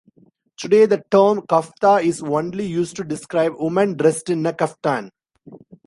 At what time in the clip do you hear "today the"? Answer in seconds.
0.57-0.97